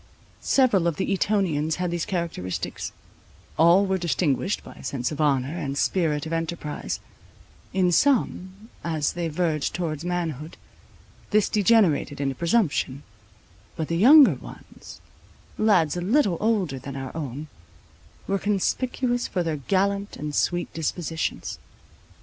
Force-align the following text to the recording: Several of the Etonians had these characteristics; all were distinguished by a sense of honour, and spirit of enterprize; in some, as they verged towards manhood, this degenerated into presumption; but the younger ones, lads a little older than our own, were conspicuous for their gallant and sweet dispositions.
Several 0.39 0.87
of 0.87 0.95
the 0.95 1.13
Etonians 1.13 1.75
had 1.75 1.91
these 1.91 2.07
characteristics; 2.07 2.91
all 3.55 3.85
were 3.85 3.99
distinguished 3.99 4.63
by 4.63 4.73
a 4.73 4.83
sense 4.83 5.11
of 5.11 5.21
honour, 5.21 5.55
and 5.55 5.77
spirit 5.77 6.25
of 6.25 6.33
enterprize; 6.33 6.99
in 7.71 7.91
some, 7.91 8.71
as 8.83 9.13
they 9.13 9.27
verged 9.27 9.75
towards 9.75 10.03
manhood, 10.03 10.57
this 11.29 11.47
degenerated 11.49 12.19
into 12.19 12.33
presumption; 12.33 13.03
but 13.75 13.89
the 13.89 13.95
younger 13.97 14.33
ones, 14.33 15.01
lads 15.59 15.95
a 15.95 16.01
little 16.01 16.35
older 16.39 16.79
than 16.79 16.95
our 16.95 17.15
own, 17.15 17.45
were 18.25 18.39
conspicuous 18.39 19.27
for 19.27 19.43
their 19.43 19.57
gallant 19.57 20.17
and 20.17 20.33
sweet 20.33 20.73
dispositions. 20.73 21.59